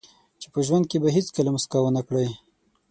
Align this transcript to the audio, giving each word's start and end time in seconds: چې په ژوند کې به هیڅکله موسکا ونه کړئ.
چې 0.39 0.47
په 0.53 0.59
ژوند 0.65 0.85
کې 0.89 0.97
به 1.03 1.09
هیڅکله 1.15 1.49
موسکا 1.55 1.79
ونه 1.81 2.01
کړئ. 2.07 2.27